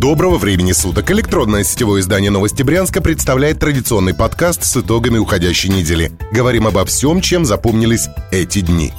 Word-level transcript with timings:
Доброго 0.00 0.38
времени 0.38 0.72
суток! 0.72 1.10
Электронное 1.10 1.62
сетевое 1.62 2.00
издание 2.00 2.30
«Новости 2.30 2.62
Брянска» 2.62 3.02
представляет 3.02 3.58
традиционный 3.58 4.14
подкаст 4.14 4.64
с 4.64 4.74
итогами 4.78 5.18
уходящей 5.18 5.68
недели. 5.68 6.10
Говорим 6.32 6.66
обо 6.66 6.86
всем, 6.86 7.20
чем 7.20 7.44
запомнились 7.44 8.08
эти 8.32 8.62
дни. 8.62 8.94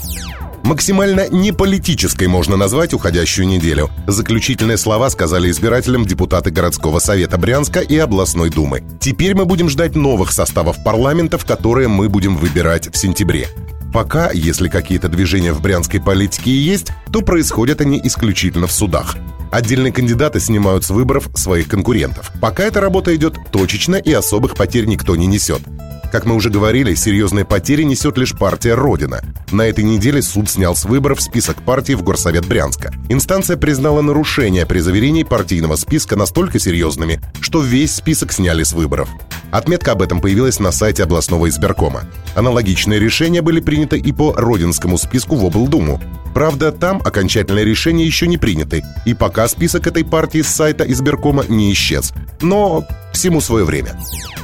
Максимально 0.62 1.28
неполитической 1.28 2.28
можно 2.28 2.56
назвать 2.56 2.94
уходящую 2.94 3.48
неделю. 3.48 3.90
Заключительные 4.06 4.78
слова 4.78 5.10
сказали 5.10 5.50
избирателям 5.50 6.06
депутаты 6.06 6.52
городского 6.52 7.00
совета 7.00 7.40
Брянска 7.40 7.80
и 7.80 7.98
областной 7.98 8.52
думы. 8.52 8.84
Теперь 9.00 9.34
мы 9.34 9.46
будем 9.46 9.70
ждать 9.70 9.96
новых 9.96 10.32
составов 10.32 10.84
парламентов, 10.84 11.46
которые 11.46 11.88
мы 11.88 12.10
будем 12.10 12.38
выбирать 12.38 12.94
в 12.94 12.96
сентябре. 12.96 13.48
Пока, 13.92 14.30
если 14.30 14.68
какие-то 14.68 15.10
движения 15.10 15.52
в 15.52 15.62
брянской 15.62 16.00
политике 16.00 16.52
и 16.52 16.58
есть, 16.58 16.92
то 17.12 17.22
происходят 17.24 17.82
они 17.82 18.00
исключительно 18.04 18.68
в 18.68 18.72
судах. 18.72 19.18
Отдельные 19.52 19.92
кандидаты 19.92 20.40
снимают 20.40 20.86
с 20.86 20.90
выборов 20.90 21.30
своих 21.36 21.68
конкурентов. 21.68 22.32
Пока 22.40 22.64
эта 22.64 22.80
работа 22.80 23.14
идет 23.16 23.36
точечно 23.52 23.96
и 23.96 24.14
особых 24.14 24.56
потерь 24.56 24.86
никто 24.86 25.16
не 25.16 25.28
несет. 25.28 25.62
Как 26.12 26.26
мы 26.26 26.36
уже 26.36 26.50
говорили, 26.50 26.94
серьезные 26.94 27.46
потери 27.46 27.84
несет 27.84 28.18
лишь 28.18 28.38
партия 28.38 28.74
«Родина». 28.74 29.22
На 29.52 29.62
этой 29.62 29.86
неделе 29.86 30.22
суд 30.22 30.50
снял 30.50 30.76
с 30.76 30.84
выборов 30.84 31.22
список 31.22 31.64
партий 31.64 31.96
в 31.96 32.04
Горсовет 32.04 32.46
Брянска. 32.46 32.92
Инстанция 33.08 33.56
признала 33.56 34.02
нарушения 34.02 34.66
при 34.66 34.80
заверении 34.80 35.24
партийного 35.24 35.78
списка 35.78 36.18
настолько 36.18 36.60
серьезными, 36.60 37.22
что 37.40 37.62
весь 37.62 37.96
список 37.96 38.34
сняли 38.34 38.64
с 38.64 38.74
выборов. 38.74 39.08
Отметка 39.52 39.94
об 39.94 40.02
этом 40.02 40.20
появилась 40.20 40.60
на 40.60 40.74
сайте 40.74 41.04
областного 41.04 41.48
избиркома. 41.48 42.04
Аналогичные 42.36 43.00
решения 43.00 43.42
были 43.42 43.62
приняты 43.62 43.98
и 43.98 44.12
по 44.12 44.34
Родинскому 44.34 44.98
списку 44.98 45.38
в 45.38 45.46
облдуму. 45.46 46.02
Правда, 46.34 46.74
там 46.74 47.02
окончательные 47.04 47.64
решения 47.64 48.06
еще 48.06 48.28
не 48.28 48.38
приняты, 48.38 48.84
и 49.06 49.14
пока 49.14 49.48
список 49.48 49.88
этой 49.88 50.04
партии 50.04 50.42
с 50.42 50.48
сайта 50.48 50.84
избиркома 50.84 51.46
не 51.48 51.72
исчез. 51.72 52.14
Но 52.42 52.86
всему 53.14 53.40
свое 53.40 53.64
время. 53.64 53.98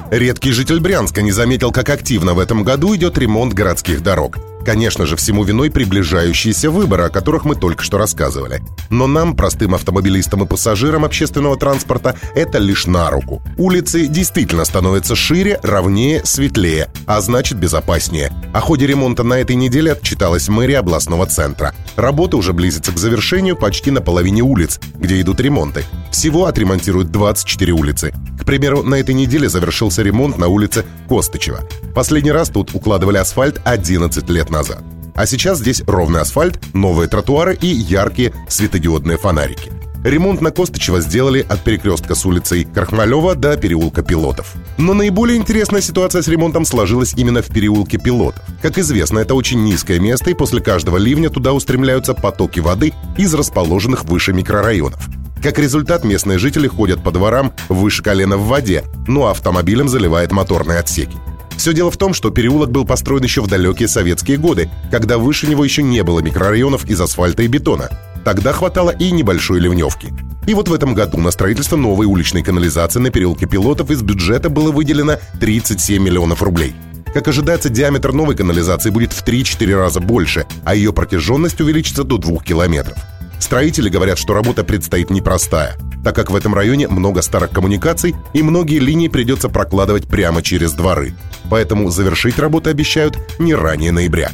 Редкий 0.09 0.53
житель 0.53 0.79
Брянска 0.79 1.21
не 1.21 1.33
заметил, 1.33 1.71
как 1.73 1.89
активно 1.89 2.33
в 2.33 2.39
этом 2.39 2.63
году 2.63 2.95
идет 2.95 3.17
ремонт 3.17 3.53
городских 3.53 4.01
дорог. 4.01 4.37
Конечно 4.65 5.05
же, 5.05 5.17
всему 5.17 5.43
виной 5.43 5.69
приближающиеся 5.69 6.71
выборы, 6.71 7.03
о 7.03 7.09
которых 7.09 7.43
мы 7.43 7.55
только 7.55 7.83
что 7.83 7.97
рассказывали. 7.97 8.61
Но 8.89 9.07
нам, 9.07 9.35
простым 9.35 9.75
автомобилистам 9.75 10.43
и 10.43 10.47
пассажирам 10.47 11.03
общественного 11.03 11.57
транспорта, 11.57 12.15
это 12.35 12.57
лишь 12.57 12.85
на 12.85 13.09
руку. 13.09 13.41
Улицы 13.57 14.07
действительно 14.07 14.63
становятся 14.63 15.15
шире, 15.15 15.59
ровнее, 15.61 16.23
светлее, 16.23 16.89
а 17.05 17.19
значит 17.19 17.57
безопаснее. 17.57 18.31
О 18.53 18.61
ходе 18.61 18.87
ремонта 18.87 19.23
на 19.23 19.35
этой 19.35 19.57
неделе 19.57 19.91
отчиталась 19.91 20.47
мэрия 20.47 20.79
областного 20.79 21.25
центра. 21.25 21.73
Работа 21.97 22.37
уже 22.37 22.53
близится 22.53 22.93
к 22.93 22.97
завершению 22.97 23.57
почти 23.57 23.91
на 23.91 24.01
половине 24.01 24.41
улиц, 24.41 24.79
где 24.95 25.19
идут 25.19 25.41
ремонты. 25.41 25.83
Всего 26.17 26.47
отремонтируют 26.47 27.11
24 27.11 27.73
улицы. 27.73 28.11
К 28.41 28.43
примеру, 28.43 28.81
на 28.81 28.95
этой 28.95 29.13
неделе 29.13 29.49
завершился 29.49 30.01
ремонт 30.01 30.39
на 30.39 30.47
улице 30.47 30.83
Костычева. 31.07 31.59
Последний 31.93 32.31
раз 32.31 32.49
тут 32.49 32.73
укладывали 32.73 33.17
асфальт 33.17 33.61
11 33.65 34.27
лет 34.31 34.49
назад. 34.49 34.81
А 35.13 35.27
сейчас 35.27 35.59
здесь 35.59 35.83
ровный 35.85 36.21
асфальт, 36.21 36.59
новые 36.73 37.07
тротуары 37.07 37.55
и 37.61 37.67
яркие 37.67 38.33
светодиодные 38.49 39.19
фонарики. 39.19 39.71
Ремонт 40.03 40.41
на 40.41 40.49
Костычева 40.49 41.01
сделали 41.01 41.45
от 41.47 41.63
перекрестка 41.63 42.15
с 42.15 42.25
улицей 42.25 42.65
Крахмалева 42.65 43.35
до 43.35 43.55
переулка 43.55 44.01
Пилотов. 44.01 44.55
Но 44.79 44.95
наиболее 44.95 45.37
интересная 45.37 45.81
ситуация 45.81 46.23
с 46.23 46.27
ремонтом 46.27 46.65
сложилась 46.65 47.13
именно 47.15 47.43
в 47.43 47.47
переулке 47.47 47.99
Пилотов. 47.99 48.41
Как 48.63 48.79
известно, 48.79 49.19
это 49.19 49.35
очень 49.35 49.63
низкое 49.63 49.99
место, 49.99 50.31
и 50.31 50.33
после 50.33 50.61
каждого 50.61 50.97
ливня 50.97 51.29
туда 51.29 51.53
устремляются 51.53 52.15
потоки 52.15 52.59
воды 52.59 52.93
из 53.19 53.35
расположенных 53.35 54.05
выше 54.05 54.33
микрорайонов. 54.33 55.07
Как 55.41 55.59
результат, 55.59 56.03
местные 56.03 56.39
жители 56.39 56.67
ходят 56.67 57.03
по 57.03 57.11
дворам 57.11 57.53
выше 57.69 58.03
колена 58.03 58.37
в 58.37 58.47
воде, 58.47 58.83
а 59.07 59.31
автомобилем 59.31 59.87
заливает 59.87 60.31
моторные 60.31 60.79
отсеки. 60.79 61.17
Все 61.57 61.73
дело 61.73 61.89
в 61.89 61.97
том, 61.97 62.13
что 62.13 62.29
переулок 62.29 62.69
был 62.69 62.85
построен 62.85 63.23
еще 63.23 63.41
в 63.41 63.47
далекие 63.47 63.87
советские 63.87 64.37
годы, 64.37 64.69
когда 64.91 65.17
выше 65.17 65.47
него 65.47 65.63
еще 65.63 65.81
не 65.83 66.03
было 66.03 66.19
микрорайонов 66.19 66.85
из 66.85 67.01
асфальта 67.01 67.43
и 67.43 67.47
бетона. 67.47 67.89
Тогда 68.23 68.53
хватало 68.53 68.91
и 68.91 69.09
небольшой 69.11 69.59
ливневки. 69.59 70.13
И 70.45 70.53
вот 70.53 70.69
в 70.69 70.73
этом 70.73 70.93
году 70.93 71.17
на 71.17 71.31
строительство 71.31 71.75
новой 71.75 72.05
уличной 72.05 72.43
канализации 72.43 72.99
на 72.99 73.09
переулке 73.09 73.47
Пилотов 73.47 73.89
из 73.89 74.01
бюджета 74.01 74.49
было 74.49 74.71
выделено 74.71 75.17
37 75.39 76.01
миллионов 76.01 76.41
рублей. 76.41 76.75
Как 77.13 77.27
ожидается, 77.27 77.69
диаметр 77.69 78.13
новой 78.13 78.35
канализации 78.35 78.91
будет 78.91 79.11
в 79.11 79.25
3-4 79.25 79.75
раза 79.75 79.99
больше, 79.99 80.45
а 80.63 80.75
ее 80.75 80.93
протяженность 80.93 81.59
увеличится 81.59 82.03
до 82.03 82.17
2 82.17 82.43
километров. 82.43 82.97
Строители 83.39 83.89
говорят, 83.89 84.17
что 84.17 84.33
работа 84.33 84.63
предстоит 84.63 85.09
непростая, 85.09 85.75
так 86.03 86.15
как 86.15 86.31
в 86.31 86.35
этом 86.35 86.53
районе 86.53 86.87
много 86.87 87.21
старых 87.21 87.51
коммуникаций 87.51 88.15
и 88.33 88.43
многие 88.43 88.79
линии 88.79 89.07
придется 89.07 89.49
прокладывать 89.49 90.07
прямо 90.07 90.41
через 90.41 90.73
дворы. 90.73 91.13
Поэтому 91.49 91.89
завершить 91.89 92.39
работу 92.39 92.69
обещают 92.69 93.17
не 93.39 93.53
ранее 93.53 93.91
ноября. 93.91 94.31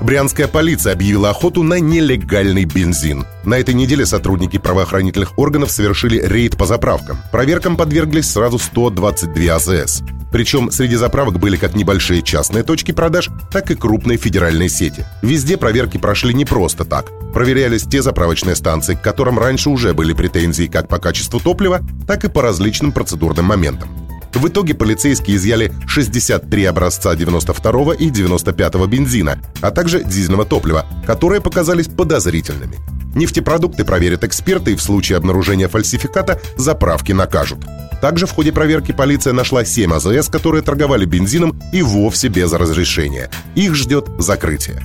Брянская 0.00 0.48
полиция 0.48 0.92
объявила 0.92 1.30
охоту 1.30 1.62
на 1.62 1.78
нелегальный 1.80 2.64
бензин. 2.64 3.24
На 3.44 3.58
этой 3.58 3.74
неделе 3.74 4.06
сотрудники 4.06 4.58
правоохранительных 4.58 5.38
органов 5.38 5.70
совершили 5.70 6.20
рейд 6.20 6.56
по 6.56 6.66
заправкам. 6.66 7.18
Проверкам 7.32 7.76
подверглись 7.76 8.30
сразу 8.30 8.58
122 8.58 9.54
АЗС. 9.54 10.02
Причем 10.34 10.72
среди 10.72 10.96
заправок 10.96 11.38
были 11.38 11.56
как 11.56 11.76
небольшие 11.76 12.20
частные 12.20 12.64
точки 12.64 12.90
продаж, 12.90 13.30
так 13.52 13.70
и 13.70 13.76
крупные 13.76 14.18
федеральные 14.18 14.68
сети. 14.68 15.06
Везде 15.22 15.56
проверки 15.56 15.96
прошли 15.96 16.34
не 16.34 16.44
просто 16.44 16.84
так. 16.84 17.12
Проверялись 17.32 17.84
те 17.84 18.02
заправочные 18.02 18.56
станции, 18.56 18.96
к 18.96 19.00
которым 19.00 19.38
раньше 19.38 19.70
уже 19.70 19.94
были 19.94 20.12
претензии 20.12 20.66
как 20.66 20.88
по 20.88 20.98
качеству 20.98 21.38
топлива, 21.38 21.82
так 22.08 22.24
и 22.24 22.28
по 22.28 22.42
различным 22.42 22.90
процедурным 22.90 23.44
моментам. 23.44 23.88
В 24.34 24.48
итоге 24.48 24.74
полицейские 24.74 25.36
изъяли 25.36 25.72
63 25.86 26.64
образца 26.64 27.14
92 27.14 27.94
и 27.94 28.10
95 28.10 28.74
бензина, 28.88 29.40
а 29.60 29.70
также 29.70 30.02
дизельного 30.02 30.44
топлива, 30.44 30.84
которые 31.06 31.42
показались 31.42 31.86
подозрительными. 31.86 32.80
Нефтепродукты 33.14 33.84
проверят 33.84 34.24
эксперты 34.24 34.72
и 34.72 34.74
в 34.74 34.82
случае 34.82 35.16
обнаружения 35.18 35.68
фальсификата 35.68 36.40
заправки 36.56 37.12
накажут. 37.12 37.60
Также 38.04 38.26
в 38.26 38.32
ходе 38.32 38.52
проверки 38.52 38.92
полиция 38.92 39.32
нашла 39.32 39.64
7 39.64 39.94
АЗС, 39.94 40.28
которые 40.28 40.60
торговали 40.60 41.06
бензином 41.06 41.58
и 41.72 41.80
вовсе 41.80 42.28
без 42.28 42.52
разрешения. 42.52 43.30
Их 43.54 43.74
ждет 43.74 44.10
закрытие. 44.18 44.82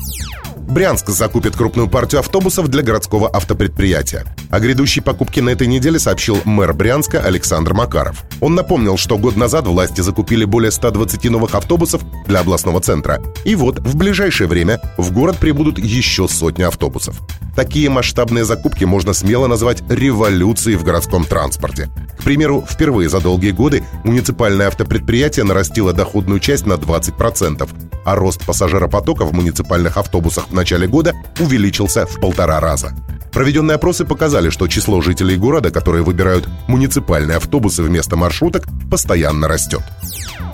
Брянск 0.55 1.09
закупит 1.09 1.53
крупную 1.53 1.89
партию 1.89 2.19
автобусов 2.19 2.69
для 2.69 2.81
городского 2.81 3.29
автопредприятия. 3.29 4.23
О 4.49 4.59
грядущей 4.59 5.03
покупке 5.03 5.43
на 5.43 5.51
этой 5.51 5.67
неделе 5.67 5.99
сообщил 5.99 6.39
мэр 6.43 6.73
Брянска 6.73 7.19
Александр 7.19 7.75
Макаров. 7.75 8.23
Он 8.41 8.55
напомнил, 8.55 8.97
что 8.97 9.19
год 9.19 9.35
назад 9.35 9.67
власти 9.67 10.01
закупили 10.01 10.43
более 10.43 10.71
120 10.71 11.25
новых 11.25 11.53
автобусов 11.53 12.01
для 12.25 12.39
областного 12.39 12.81
центра. 12.81 13.21
И 13.45 13.53
вот 13.53 13.77
в 13.77 13.95
ближайшее 13.95 14.47
время 14.47 14.81
в 14.97 15.11
город 15.11 15.37
прибудут 15.37 15.77
еще 15.77 16.27
сотни 16.27 16.63
автобусов. 16.63 17.19
Такие 17.55 17.91
масштабные 17.91 18.43
закупки 18.43 18.85
можно 18.85 19.13
смело 19.13 19.45
назвать 19.45 19.83
революцией 19.87 20.77
в 20.77 20.83
городском 20.83 21.25
транспорте. 21.25 21.89
К 22.17 22.23
примеру, 22.23 22.65
впервые 22.67 23.07
за 23.07 23.19
долгие 23.19 23.51
годы 23.51 23.83
муниципальное 24.03 24.67
автопредприятие 24.67 25.45
нарастило 25.45 25.93
доходную 25.93 26.39
часть 26.39 26.65
на 26.65 26.73
20%, 26.73 27.69
а 28.03 28.15
рост 28.15 28.43
пассажиропотока 28.45 29.25
в 29.25 29.33
муниципальных 29.33 29.97
автобусах 29.97 30.47
в 30.49 30.53
начале 30.53 30.87
года 30.87 31.13
увеличился 31.39 32.07
в 32.07 32.19
полтора 32.19 32.59
раза. 32.59 32.95
Проведенные 33.31 33.75
опросы 33.75 34.05
показали, 34.05 34.49
что 34.49 34.67
число 34.67 35.01
жителей 35.01 35.37
города, 35.37 35.71
которые 35.71 36.03
выбирают 36.03 36.47
муниципальные 36.67 37.37
автобусы 37.37 37.83
вместо 37.83 38.15
маршруток, 38.15 38.67
постоянно 38.89 39.47
растет. 39.47 39.81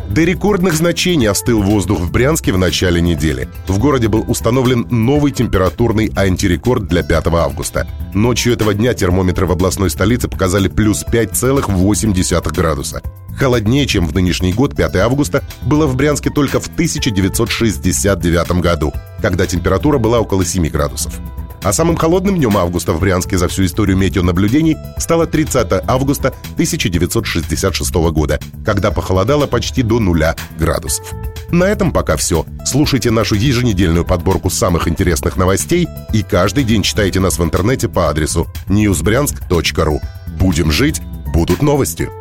До 0.10 0.24
рекордных 0.24 0.76
значений 0.76 1.28
остыл 1.28 1.64
воздух 1.64 2.00
в 2.00 2.12
Брянске 2.12 2.54
в 2.54 2.58
начале 2.58 3.02
недели. 3.02 3.50
В 3.68 3.80
городе 3.80 4.08
был 4.08 4.24
установлен 4.28 4.86
новый 4.90 5.32
температурный 5.32 6.12
антирекорд 6.16 6.88
для 6.88 7.02
5 7.02 7.28
августа. 7.28 7.88
Ночью 8.14 8.54
этого 8.54 8.74
дня 8.74 8.94
термометры 8.94 9.48
в 9.48 9.52
областной 9.52 9.90
столице 9.90 10.28
показали 10.28 10.68
плюс 10.68 11.04
5,8 11.04 12.54
градуса. 12.54 13.02
Холоднее, 13.36 13.86
чем 13.88 14.08
в 14.08 14.14
нынешний 14.14 14.54
год, 14.54 14.76
5 14.76 14.96
августа, 14.98 15.44
было 15.64 15.88
в 15.88 15.96
Брянске 15.96 16.30
только 16.30 16.60
в 16.60 16.68
1969 16.68 18.62
году, 18.62 18.94
когда 19.22 19.46
температура 19.46 19.98
была 19.98 20.20
около 20.20 20.46
7 20.46 20.70
градусов. 20.70 21.20
А 21.66 21.74
самым 21.74 21.98
холодным 21.98 22.36
днем 22.36 22.56
августа 22.58 22.94
в 22.94 23.00
Брянске 23.00 23.40
за 23.40 23.48
всю 23.48 23.66
историю 23.66 23.98
метеонаблюдений 23.98 24.78
стало 25.00 25.26
30 25.26 25.84
августа 25.88 26.28
1966 26.54 27.96
года, 28.12 28.40
когда 28.64 28.92
похолодало 28.92 29.48
почти 29.48 29.82
до 29.82 30.00
нуля 30.00 30.36
градусов. 30.60 31.12
На 31.50 31.64
этом 31.64 31.92
пока 31.92 32.18
все. 32.18 32.46
Слушайте 32.68 33.10
нашу 33.10 33.34
еженедельную 33.34 34.06
подборку 34.06 34.52
самых 34.52 34.88
интересных 34.88 35.38
новостей 35.38 35.88
и 36.14 36.22
каждый 36.22 36.66
день 36.66 36.84
читайте 36.84 37.20
нас 37.20 37.40
в 37.40 37.44
интернете 37.44 37.90
по 37.90 38.10
адресу 38.10 38.46
newsbryansk.ru. 38.68 40.02
Будем 40.38 40.72
жить, 40.72 41.02
будут 41.34 41.64
новости. 41.64 42.12